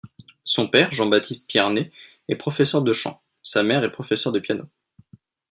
Son 0.45 0.65
père, 0.67 0.91
Jean-Baptiste 0.91 1.47
Pierné 1.47 1.91
est 2.27 2.35
professeur 2.35 2.81
de 2.81 2.91
chant, 2.91 3.21
sa 3.43 3.61
mère 3.61 3.83
est 3.83 3.91
professeur 3.91 4.33
de 4.33 4.39
piano. 4.39 4.63